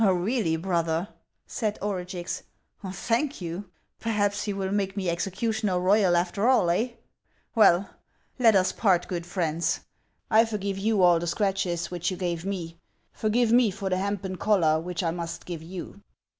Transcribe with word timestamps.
"Eeally, 0.01 0.59
brother?" 0.59 1.09
said 1.45 1.77
Orugix." 1.79 2.41
Thank 2.91 3.39
you' 3.39 3.65
Per 3.99 4.09
haps 4.09 4.45
he 4.45 4.51
will 4.51 4.71
make 4.71 4.97
me 4.97 5.11
executioner 5.11 5.79
royal 5.79 6.15
after 6.15 6.49
all, 6.49 6.71
eh? 6.71 6.93
Well, 7.53 7.87
let 8.39 8.55
us 8.55 8.71
part 8.71 9.07
good 9.07 9.27
friends! 9.27 9.81
I 10.31 10.43
forgive 10.45 10.79
you 10.79 11.03
all 11.03 11.19
the 11.19 11.27
scratches 11.27 11.91
which 11.91 12.09
you 12.09 12.17
gave 12.17 12.43
me; 12.45 12.79
forgive 13.13 13.51
me 13.51 13.69
for 13.69 13.91
the 13.91 13.97
hempen 13.97 14.37
collar 14.37 14.79
which 14.81 15.03
I 15.03 15.11
must 15.11 15.45
give 15.45 15.61
you." 15.61 16.01